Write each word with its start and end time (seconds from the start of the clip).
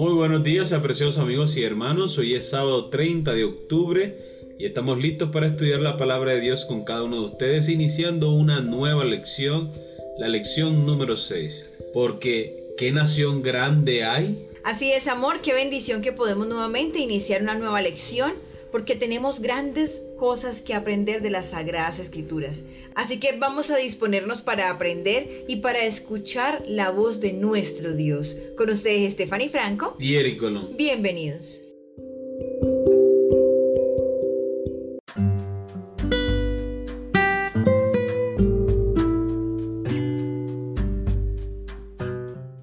Muy 0.00 0.14
buenos 0.14 0.42
días, 0.42 0.72
preciosos 0.80 1.18
amigos 1.18 1.58
y 1.58 1.62
hermanos. 1.62 2.16
Hoy 2.16 2.34
es 2.34 2.48
sábado 2.48 2.86
30 2.86 3.34
de 3.34 3.44
octubre 3.44 4.16
y 4.58 4.64
estamos 4.64 4.96
listos 4.96 5.28
para 5.28 5.48
estudiar 5.48 5.80
la 5.80 5.98
palabra 5.98 6.32
de 6.32 6.40
Dios 6.40 6.64
con 6.64 6.84
cada 6.84 7.02
uno 7.02 7.16
de 7.16 7.26
ustedes, 7.26 7.68
iniciando 7.68 8.32
una 8.32 8.62
nueva 8.62 9.04
lección, 9.04 9.70
la 10.16 10.28
lección 10.28 10.86
número 10.86 11.18
6. 11.18 11.72
Porque, 11.92 12.72
¿qué 12.78 12.92
nación 12.92 13.42
grande 13.42 14.02
hay? 14.02 14.48
Así 14.64 14.90
es, 14.90 15.06
amor, 15.06 15.42
qué 15.42 15.52
bendición 15.52 16.00
que 16.00 16.12
podemos 16.12 16.46
nuevamente 16.46 16.98
iniciar 16.98 17.42
una 17.42 17.58
nueva 17.58 17.82
lección 17.82 18.32
porque 18.70 18.96
tenemos 18.96 19.40
grandes 19.40 20.02
cosas 20.18 20.60
que 20.60 20.74
aprender 20.74 21.22
de 21.22 21.30
las 21.30 21.50
Sagradas 21.50 21.98
Escrituras. 21.98 22.64
Así 22.94 23.18
que 23.18 23.38
vamos 23.38 23.70
a 23.70 23.76
disponernos 23.76 24.42
para 24.42 24.70
aprender 24.70 25.44
y 25.48 25.56
para 25.56 25.84
escuchar 25.84 26.62
la 26.66 26.90
voz 26.90 27.20
de 27.20 27.32
nuestro 27.32 27.94
Dios. 27.94 28.38
Con 28.56 28.70
ustedes, 28.70 29.14
Stephanie 29.14 29.48
Franco 29.48 29.96
y 29.98 30.16
Eric 30.16 30.38
Colón. 30.38 30.76
Bienvenidos. 30.76 31.69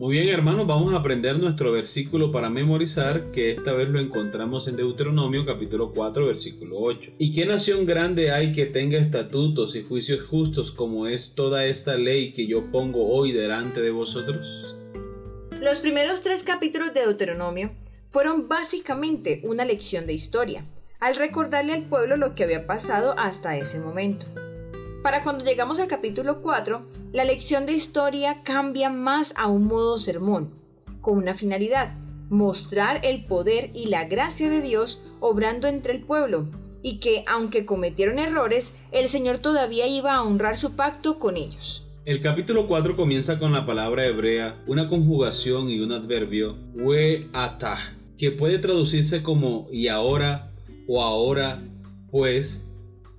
Muy 0.07 0.20
bien 0.20 0.29
hermanos, 0.29 0.66
vamos 0.66 0.93
a 0.93 0.99
aprender 0.99 1.38
nuestro 1.38 1.70
versículo 1.73 2.31
para 2.31 2.49
memorizar, 2.49 3.29
que 3.31 3.52
esta 3.52 3.73
vez 3.73 3.89
lo 3.89 3.99
encontramos 3.99 4.70
en 4.70 4.77
Deuteronomio 4.77 5.45
capítulo 5.45 5.91
4 5.93 6.27
versículo 6.27 6.77
8. 6.80 7.11
¿Y 7.17 7.33
qué 7.33 7.45
nación 7.45 7.85
grande 7.85 8.31
hay 8.31 8.53
que 8.53 8.67
tenga 8.67 8.97
estatutos 8.99 9.75
y 9.75 9.83
juicios 9.83 10.23
justos 10.23 10.71
como 10.71 11.07
es 11.07 11.35
toda 11.35 11.66
esta 11.66 11.97
ley 11.97 12.31
que 12.31 12.47
yo 12.47 12.71
pongo 12.71 13.09
hoy 13.09 13.33
delante 13.33 13.81
de 13.81 13.91
vosotros? 13.91 14.77
Los 15.59 15.80
primeros 15.80 16.22
tres 16.22 16.41
capítulos 16.41 16.94
de 16.94 17.02
Deuteronomio 17.02 17.72
fueron 18.08 18.47
básicamente 18.47 19.41
una 19.44 19.66
lección 19.66 20.08
de 20.08 20.13
historia, 20.13 20.63
al 21.02 21.17
recordarle 21.17 21.73
al 21.73 21.83
pueblo 21.83 22.16
lo 22.16 22.33
que 22.33 22.45
había 22.45 22.66
pasado 22.66 23.13
hasta 23.17 23.58
ese 23.58 23.78
momento. 23.81 24.25
Para 25.03 25.23
cuando 25.23 25.45
llegamos 25.45 25.80
al 25.80 25.88
capítulo 25.88 26.42
4, 26.42 26.86
la 27.14 27.23
lección 27.23 27.66
de 27.66 27.73
historia 27.73 28.42
cambia 28.44 28.90
más 28.90 29.34
a 29.38 29.48
un 29.48 29.66
modo 29.66 29.98
sermón, 30.00 30.53
con 31.02 31.17
una 31.17 31.36
finalidad, 31.36 31.95
mostrar 32.30 33.02
el 33.03 33.25
poder 33.25 33.70
y 33.73 33.88
la 33.88 34.06
gracia 34.06 34.50
de 34.50 34.62
Dios 34.62 35.03
obrando 35.20 35.68
entre 35.68 35.94
el 35.94 36.02
pueblo, 36.02 36.48
y 36.81 37.00
que 37.00 37.23
aunque 37.28 37.66
cometieron 37.66 38.20
errores, 38.20 38.73
el 38.92 39.08
Señor 39.08 39.38
todavía 39.38 39.88
iba 39.88 40.16
a 40.16 40.23
honrar 40.23 40.58
su 40.58 40.75
pacto 40.75 41.20
con 41.20 41.38
ellos. 41.38 41.86
El 42.06 42.22
capítulo 42.22 42.68
4 42.68 42.95
comienza 42.95 43.38
con 43.38 43.53
la 43.53 43.66
palabra 43.66 44.06
hebrea, 44.06 44.62
una 44.66 44.90
conjugación 44.90 45.70
y 45.70 45.80
un 45.80 45.92
adverbio, 45.92 46.58
we 46.73 47.30
atah, 47.34 47.78
que 48.18 48.31
puede 48.31 48.59
traducirse 48.59 49.22
como 49.22 49.68
y 49.72 49.90
ahora 49.90 50.52
o 50.88 51.02
ahora, 51.02 51.62
pues, 52.09 52.66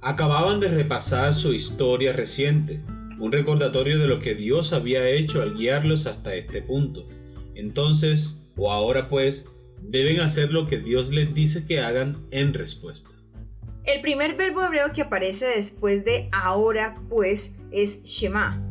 Acababan 0.00 0.60
de 0.60 0.68
repasar 0.68 1.34
su 1.34 1.52
historia 1.52 2.12
reciente, 2.12 2.80
un 3.18 3.32
recordatorio 3.32 3.98
de 3.98 4.06
lo 4.06 4.20
que 4.20 4.36
Dios 4.36 4.72
había 4.72 5.08
hecho 5.08 5.42
al 5.42 5.56
guiarlos 5.56 6.06
hasta 6.06 6.36
este 6.36 6.62
punto. 6.62 7.08
Entonces, 7.56 8.38
o 8.56 8.70
ahora 8.70 9.08
pues, 9.08 9.48
deben 9.82 10.20
hacer 10.20 10.52
lo 10.52 10.68
que 10.68 10.78
Dios 10.78 11.10
les 11.10 11.34
dice 11.34 11.66
que 11.66 11.80
hagan 11.80 12.28
en 12.30 12.54
respuesta. 12.54 13.10
El 13.82 14.00
primer 14.00 14.36
verbo 14.36 14.62
hebreo 14.62 14.92
que 14.92 15.02
aparece 15.02 15.46
después 15.46 16.04
de 16.04 16.28
ahora 16.30 17.02
pues 17.08 17.56
es 17.72 18.00
Shema. 18.04 18.62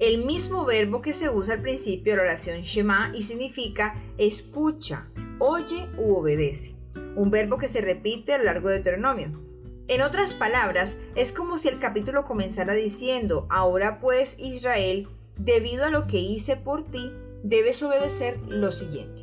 El 0.00 0.24
mismo 0.24 0.64
verbo 0.64 1.00
que 1.00 1.12
se 1.12 1.30
usa 1.30 1.54
al 1.54 1.62
principio 1.62 2.14
de 2.14 2.16
la 2.16 2.24
oración 2.24 2.62
Shema 2.62 3.12
y 3.14 3.22
significa 3.22 4.02
escucha, 4.18 5.08
oye 5.38 5.88
u 5.96 6.16
obedece. 6.16 6.74
Un 7.14 7.30
verbo 7.30 7.56
que 7.56 7.68
se 7.68 7.82
repite 7.82 8.32
a 8.32 8.38
lo 8.38 8.44
largo 8.44 8.68
de 8.68 8.74
Deuteronomio. 8.76 9.46
En 9.88 10.02
otras 10.02 10.34
palabras, 10.34 10.98
es 11.14 11.30
como 11.30 11.58
si 11.58 11.68
el 11.68 11.78
capítulo 11.78 12.24
comenzara 12.24 12.74
diciendo, 12.74 13.46
ahora 13.50 14.00
pues 14.00 14.36
Israel, 14.38 15.06
debido 15.38 15.84
a 15.84 15.90
lo 15.90 16.08
que 16.08 16.18
hice 16.18 16.56
por 16.56 16.90
ti, 16.90 17.12
debes 17.44 17.82
obedecer 17.84 18.40
lo 18.48 18.72
siguiente. 18.72 19.22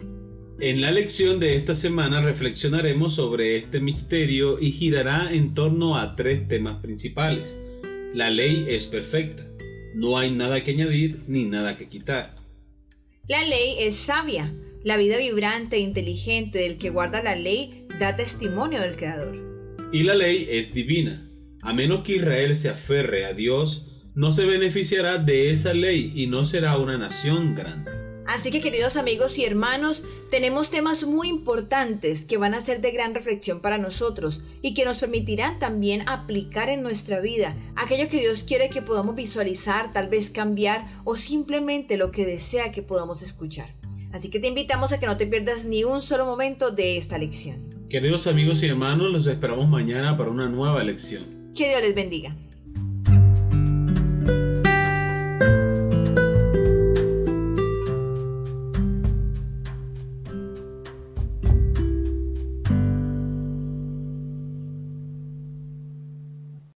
En 0.59 0.79
la 0.79 0.91
lección 0.91 1.41
de 1.41 1.56
esta 1.57 1.75
semana 1.75 2.22
reflexionaremos 2.22 3.16
sobre 3.16 3.57
este 3.57 3.81
misterio 3.81 4.57
y 4.57 4.72
girará 4.72 5.34
en 5.34 5.53
torno 5.53 5.97
a 5.97 6.16
tres 6.16 6.47
temas 6.47 6.81
principales. 6.81 7.53
La 8.13 8.30
ley 8.30 8.66
es 8.69 8.88
perfecta, 8.88 9.44
no 9.95 10.18
hay 10.18 10.31
nada 10.31 10.63
que 10.63 10.72
añadir 10.72 11.24
ni 11.28 11.44
nada 11.44 11.75
que 11.75 11.90
quitar. 11.90 12.35
La 13.28 13.44
ley 13.44 13.75
es 13.80 13.95
sabia, 13.95 14.53
la 14.84 14.95
vida 14.95 15.18
vibrante 15.18 15.75
e 15.75 15.80
inteligente 15.80 16.59
del 16.59 16.78
que 16.78 16.90
guarda 16.90 17.22
la 17.22 17.35
ley 17.35 17.85
da 18.00 18.16
testimonio 18.16 18.80
del 18.80 18.95
Creador. 18.95 19.52
Y 19.93 20.01
la 20.01 20.15
ley 20.15 20.47
es 20.49 20.73
divina. 20.73 21.29
A 21.61 21.71
menos 21.71 22.03
que 22.03 22.15
Israel 22.15 22.57
se 22.57 22.67
aferre 22.67 23.25
a 23.27 23.33
Dios, 23.33 23.85
no 24.15 24.31
se 24.31 24.43
beneficiará 24.43 25.19
de 25.19 25.51
esa 25.51 25.71
ley 25.71 26.11
y 26.15 26.25
no 26.25 26.45
será 26.45 26.79
una 26.79 26.97
nación 26.97 27.53
grande. 27.53 27.91
Así 28.25 28.49
que 28.49 28.59
queridos 28.59 28.97
amigos 28.97 29.37
y 29.37 29.45
hermanos, 29.45 30.03
tenemos 30.31 30.71
temas 30.71 31.05
muy 31.05 31.27
importantes 31.29 32.25
que 32.25 32.37
van 32.37 32.55
a 32.55 32.61
ser 32.61 32.81
de 32.81 32.89
gran 32.89 33.13
reflexión 33.13 33.61
para 33.61 33.77
nosotros 33.77 34.43
y 34.63 34.73
que 34.73 34.83
nos 34.83 34.97
permitirán 34.97 35.59
también 35.59 36.09
aplicar 36.09 36.69
en 36.69 36.81
nuestra 36.81 37.21
vida 37.21 37.55
aquello 37.75 38.09
que 38.09 38.19
Dios 38.19 38.43
quiere 38.43 38.71
que 38.71 38.81
podamos 38.81 39.13
visualizar, 39.13 39.91
tal 39.91 40.09
vez 40.09 40.31
cambiar 40.31 40.87
o 41.03 41.15
simplemente 41.15 41.97
lo 41.97 42.09
que 42.09 42.25
desea 42.25 42.71
que 42.71 42.81
podamos 42.81 43.21
escuchar. 43.21 43.75
Así 44.11 44.31
que 44.31 44.39
te 44.39 44.47
invitamos 44.47 44.91
a 44.91 44.99
que 44.99 45.05
no 45.05 45.17
te 45.17 45.27
pierdas 45.27 45.65
ni 45.65 45.83
un 45.83 46.01
solo 46.01 46.25
momento 46.25 46.71
de 46.71 46.97
esta 46.97 47.19
lección. 47.19 47.72
Queridos 47.93 48.25
amigos 48.25 48.63
y 48.63 48.67
hermanos, 48.69 49.11
los 49.11 49.27
esperamos 49.27 49.69
mañana 49.69 50.17
para 50.17 50.31
una 50.31 50.49
nueva 50.49 50.83
lección. 50.83 51.53
Que 51.53 51.69
Dios 51.69 51.79
les 51.83 51.93
bendiga. 51.93 52.35